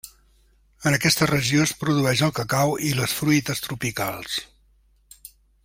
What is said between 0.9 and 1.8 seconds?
En aquesta regió es